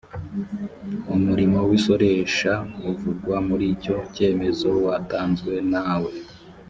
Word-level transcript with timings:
umurimo 1.15 1.59
w’isoresha 1.69 2.53
uvugwa 2.91 3.35
muri 3.47 3.65
icyo 3.75 3.95
cyemezo 4.13 4.67
watanzwe 4.85 5.53
na 5.71 5.87
we 6.01 6.11